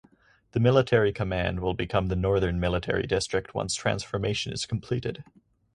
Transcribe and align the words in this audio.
The 0.53 0.59
military 0.59 1.13
command 1.13 1.59
will 1.59 1.75
become 1.75 2.07
the 2.07 2.15
Northern 2.15 2.59
Military 2.59 3.05
District 3.05 3.53
once 3.53 3.75
transformation 3.75 4.51
is 4.51 4.65
completed. 4.65 5.23